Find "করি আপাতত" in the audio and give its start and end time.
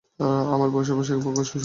1.29-1.59